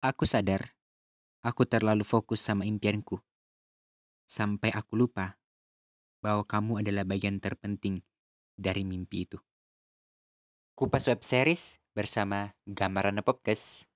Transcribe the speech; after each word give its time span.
Aku 0.00 0.24
sadar, 0.24 0.80
aku 1.44 1.68
terlalu 1.68 2.08
fokus 2.08 2.40
sama 2.40 2.64
impianku. 2.64 3.20
Sampai 4.24 4.72
aku 4.72 4.96
lupa 4.96 5.36
bahwa 6.24 6.40
kamu 6.48 6.80
adalah 6.80 7.04
bagian 7.04 7.36
terpenting 7.36 8.00
dari 8.56 8.80
mimpi 8.88 9.28
itu. 9.28 9.36
Kupas 10.72 11.04
web 11.12 11.20
series 11.20 11.76
bersama 11.92 12.56
Gambaran 12.64 13.20
Podcast. 13.20 13.92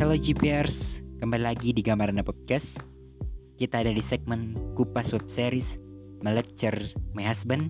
Halo 0.00 0.16
GPers, 0.16 1.04
kembali 1.20 1.52
lagi 1.52 1.76
di 1.76 1.84
Gambaran 1.84 2.24
Podcast. 2.24 2.80
Kita 3.60 3.84
ada 3.84 3.92
di 3.92 4.00
segmen 4.00 4.72
Kupas 4.72 5.12
Web 5.12 5.28
Series 5.28 5.76
Melecture 6.24 6.96
My 7.12 7.28
Husband 7.28 7.68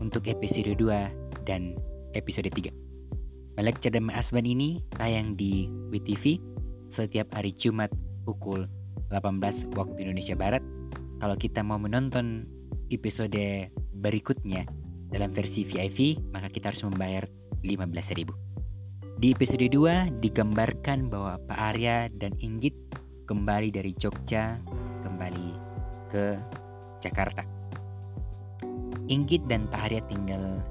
untuk 0.00 0.24
episode 0.24 0.72
2 0.72 1.44
dan 1.44 1.76
episode 2.14 2.48
3. 2.52 2.72
Melecture 3.58 3.90
dan 3.90 4.06
My 4.06 4.14
Husband 4.14 4.46
ini 4.46 4.78
tayang 4.94 5.34
di 5.34 5.66
WTV 5.90 6.38
setiap 6.86 7.34
hari 7.34 7.52
Jumat 7.52 7.90
pukul 8.22 8.70
18 9.10 9.74
waktu 9.74 9.96
Indonesia 10.06 10.38
Barat. 10.38 10.62
Kalau 11.18 11.34
kita 11.34 11.66
mau 11.66 11.76
menonton 11.82 12.46
episode 12.88 13.68
berikutnya 13.98 14.64
dalam 15.10 15.34
versi 15.34 15.66
VIP, 15.66 16.22
maka 16.30 16.46
kita 16.52 16.70
harus 16.70 16.86
membayar 16.86 17.26
15.000. 17.66 19.18
Di 19.18 19.34
episode 19.34 19.66
2 19.66 20.22
digambarkan 20.22 21.10
bahwa 21.10 21.42
Pak 21.42 21.58
Arya 21.58 22.06
dan 22.14 22.38
Inggit 22.38 22.78
kembali 23.26 23.74
dari 23.74 23.90
Jogja 23.98 24.62
kembali 25.02 25.48
ke 26.06 26.38
Jakarta. 27.02 27.42
Inggit 29.10 29.50
dan 29.50 29.66
Pak 29.66 29.90
Arya 29.90 30.00
tinggal 30.06 30.62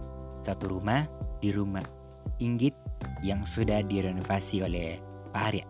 satu 0.47 0.79
rumah 0.79 1.03
di 1.43 1.51
rumah 1.51 1.83
Inggit 2.39 2.71
yang 3.25 3.43
sudah 3.43 3.83
direnovasi 3.83 4.63
oleh 4.63 5.01
Pak 5.33 5.43
Arya. 5.51 5.65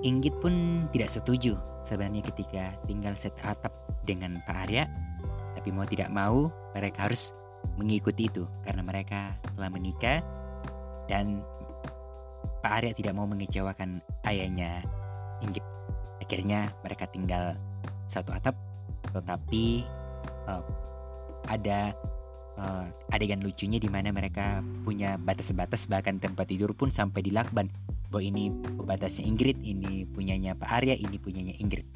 Inggit 0.00 0.32
pun 0.40 0.86
tidak 0.90 1.12
setuju 1.12 1.60
sebenarnya 1.84 2.24
ketika 2.32 2.72
tinggal 2.88 3.14
atap 3.20 3.72
dengan 4.08 4.40
Pak 4.48 4.56
Arya, 4.66 4.88
tapi 5.54 5.68
mau 5.70 5.84
tidak 5.84 6.08
mau 6.08 6.48
mereka 6.72 7.06
harus 7.06 7.36
mengikuti 7.76 8.32
itu 8.32 8.48
karena 8.64 8.80
mereka 8.80 9.36
telah 9.54 9.68
menikah 9.68 10.24
dan 11.04 11.44
Pak 12.64 12.72
Arya 12.80 12.92
tidak 12.96 13.12
mau 13.12 13.28
mengecewakan 13.28 14.00
ayahnya 14.24 14.80
Inggit. 15.44 15.64
Akhirnya 16.20 16.72
mereka 16.80 17.04
tinggal 17.12 17.60
satu 18.08 18.32
atap, 18.32 18.56
tetapi 19.12 19.84
uh, 20.48 20.64
ada 21.48 21.92
uh, 22.60 22.84
adegan 23.10 23.40
lucunya 23.40 23.80
di 23.80 23.88
mana 23.88 24.12
mereka 24.12 24.60
punya 24.84 25.16
batas-batas 25.16 25.88
bahkan 25.88 26.20
tempat 26.20 26.46
tidur 26.46 26.76
pun 26.76 26.92
sampai 26.92 27.24
dilakban 27.24 27.72
bahwa 28.12 28.22
ini 28.26 28.50
batasnya 28.84 29.24
Ingrid, 29.24 29.62
ini 29.62 30.04
punyanya 30.04 30.58
Pak 30.58 30.68
Arya, 30.68 30.98
ini 30.98 31.16
punyanya 31.16 31.54
Ingrid. 31.56 31.86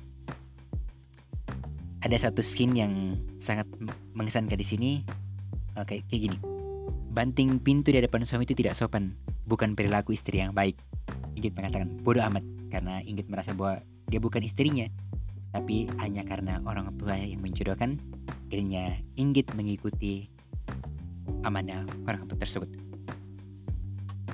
Ada 2.01 2.31
satu 2.31 2.41
skin 2.45 2.77
yang 2.77 3.19
sangat 3.43 3.67
mengesankan 4.15 4.55
di 4.55 4.67
sini, 4.67 4.91
uh, 5.75 5.85
kayak 5.85 6.07
kayak 6.09 6.23
gini. 6.31 6.39
Banting 7.15 7.63
pintu 7.63 7.95
di 7.95 8.03
depan 8.03 8.23
suami 8.27 8.47
itu 8.47 8.55
tidak 8.59 8.79
sopan, 8.79 9.15
bukan 9.47 9.75
perilaku 9.75 10.15
istri 10.15 10.43
yang 10.43 10.55
baik. 10.55 10.79
Inggit 11.35 11.55
mengatakan 11.55 11.91
bodoh 12.03 12.23
amat. 12.31 12.43
Karena 12.71 12.99
Inggit 13.07 13.31
merasa 13.31 13.55
bahwa 13.55 13.83
dia 14.11 14.19
bukan 14.19 14.43
istrinya, 14.43 14.91
tapi 15.55 15.87
hanya 16.03 16.27
karena 16.27 16.59
orang 16.67 16.91
tua 16.99 17.15
yang 17.15 17.39
menjodohkan, 17.43 18.03
akhirnya 18.51 18.99
Inggit 19.15 19.55
mengikuti 19.55 20.34
amanah 21.45 21.85
orang 22.09 22.25
tua 22.27 22.41
tersebut. 22.41 22.71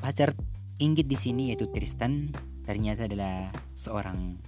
Pacar 0.00 0.33
Inggit 0.80 1.05
di 1.05 1.19
sini 1.19 1.53
yaitu 1.53 1.69
Tristan 1.69 2.33
ternyata 2.64 3.05
adalah 3.05 3.53
seorang 3.77 4.41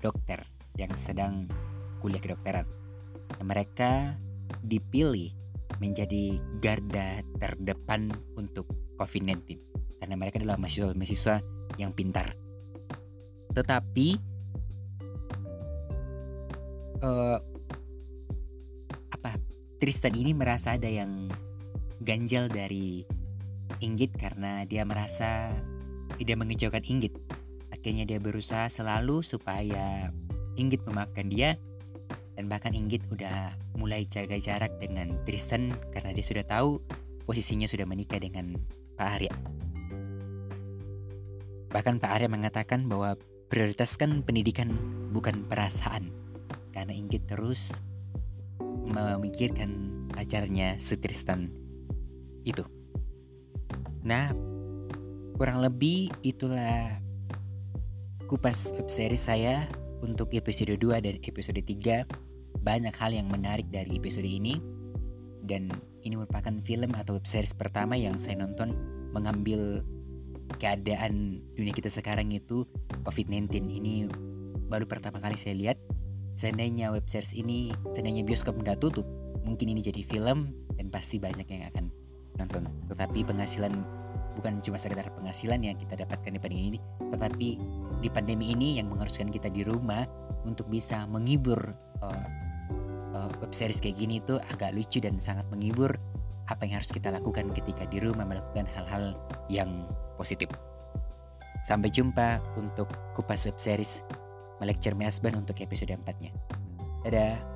dokter 0.00 0.40
yang 0.80 0.96
sedang 0.96 1.44
kuliah 2.00 2.22
kedokteran. 2.22 2.64
Mereka 3.44 4.16
dipilih 4.64 5.36
menjadi 5.76 6.40
garda 6.64 7.20
terdepan 7.36 8.08
untuk 8.40 8.70
COVID-19 8.96 9.60
karena 10.00 10.14
mereka 10.16 10.40
adalah 10.40 10.56
mahasiswa-mahasiswa 10.56 11.44
yang 11.76 11.92
pintar. 11.92 12.32
Tetapi 13.52 14.08
uh, 17.04 17.38
apa 19.12 19.30
Tristan 19.76 20.16
ini 20.16 20.32
merasa 20.32 20.76
ada 20.76 20.88
yang 20.88 21.28
ganjal 22.06 22.46
dari 22.46 23.02
Inggit 23.82 24.14
karena 24.14 24.62
dia 24.62 24.86
merasa 24.86 25.50
tidak 26.14 26.38
mengejauhkan 26.38 26.86
Inggit. 26.86 27.18
Akhirnya 27.74 28.06
dia 28.06 28.22
berusaha 28.22 28.70
selalu 28.70 29.26
supaya 29.26 30.14
Inggit 30.54 30.86
memaafkan 30.86 31.26
dia 31.26 31.58
dan 32.38 32.46
bahkan 32.46 32.70
Inggit 32.78 33.02
udah 33.10 33.58
mulai 33.74 34.06
jaga 34.06 34.38
jarak 34.38 34.78
dengan 34.78 35.18
Tristan 35.26 35.74
karena 35.90 36.14
dia 36.14 36.22
sudah 36.22 36.46
tahu 36.46 36.78
posisinya 37.26 37.66
sudah 37.66 37.84
menikah 37.90 38.22
dengan 38.22 38.54
Pak 38.94 39.08
Arya. 39.18 39.34
Bahkan 41.74 41.98
Pak 41.98 42.10
Arya 42.14 42.30
mengatakan 42.30 42.86
bahwa 42.86 43.18
prioritaskan 43.50 44.22
pendidikan 44.22 44.78
bukan 45.10 45.44
perasaan 45.50 46.14
karena 46.70 46.94
Inggit 46.94 47.26
terus 47.26 47.82
memikirkan 48.86 49.90
pacarnya 50.14 50.78
si 50.78 50.94
Tristan 50.96 51.65
itu. 52.46 52.62
Nah, 54.06 54.30
kurang 55.34 55.58
lebih 55.58 56.14
itulah 56.22 57.02
kupas 58.30 58.70
web 58.78 58.86
series 58.86 59.26
saya 59.26 59.66
untuk 59.98 60.30
episode 60.32 60.78
2 60.78 61.02
dan 61.02 61.14
episode 61.20 61.58
3 61.58 62.06
banyak 62.62 62.94
hal 62.94 63.10
yang 63.14 63.26
menarik 63.26 63.66
dari 63.70 63.98
episode 63.98 64.26
ini. 64.26 64.58
Dan 65.46 65.70
ini 66.02 66.14
merupakan 66.18 66.54
film 66.62 66.94
atau 66.94 67.18
web 67.18 67.26
series 67.26 67.54
pertama 67.54 67.94
yang 67.98 68.18
saya 68.18 68.42
nonton 68.42 68.74
mengambil 69.14 69.82
keadaan 70.58 71.42
dunia 71.58 71.74
kita 71.74 71.90
sekarang 71.90 72.30
itu 72.30 72.66
COVID-19 73.02 73.50
ini 73.66 74.06
baru 74.70 74.86
pertama 74.86 75.18
kali 75.18 75.34
saya 75.34 75.58
lihat. 75.58 75.78
Seandainya 76.36 76.92
web 76.92 77.06
series 77.08 77.32
ini 77.32 77.72
seandainya 77.94 78.22
bioskop 78.26 78.58
nggak 78.60 78.82
tutup 78.82 79.06
mungkin 79.46 79.72
ini 79.72 79.80
jadi 79.80 80.02
film 80.02 80.52
dan 80.74 80.92
pasti 80.92 81.16
banyak 81.22 81.46
yang 81.48 81.64
akan 81.70 81.95
nonton 82.36 82.68
tetapi 82.92 83.24
penghasilan 83.24 83.72
bukan 84.36 84.60
cuma 84.60 84.76
sekedar 84.76 85.08
penghasilan 85.16 85.60
yang 85.64 85.76
kita 85.80 85.96
dapatkan 85.96 86.36
di 86.36 86.40
pandemi 86.40 86.64
ini 86.76 86.78
tetapi 87.12 87.48
di 88.04 88.08
pandemi 88.12 88.52
ini 88.52 88.76
yang 88.76 88.92
mengharuskan 88.92 89.32
kita 89.32 89.48
di 89.48 89.64
rumah 89.64 90.04
untuk 90.44 90.68
bisa 90.68 91.08
menghibur 91.08 91.58
uh, 92.04 92.26
uh, 93.16 93.30
web 93.40 93.52
series 93.52 93.80
kayak 93.80 93.96
gini 93.96 94.20
tuh 94.20 94.38
agak 94.52 94.76
lucu 94.76 95.00
dan 95.00 95.18
sangat 95.18 95.48
menghibur 95.48 95.96
apa 96.46 96.62
yang 96.62 96.78
harus 96.78 96.92
kita 96.94 97.10
lakukan 97.10 97.50
ketika 97.50 97.88
di 97.90 97.98
rumah 97.98 98.22
melakukan 98.22 98.70
hal-hal 98.70 99.18
yang 99.50 99.82
positif. 100.14 100.46
Sampai 101.66 101.90
jumpa 101.90 102.38
untuk 102.54 102.86
kupas 103.18 103.50
web 103.50 103.58
series 103.58 104.06
My 104.62 104.70
Husband 105.04 105.34
untuk 105.34 105.58
episode 105.58 105.90
4-nya. 105.90 106.30
Dadah. 107.02 107.55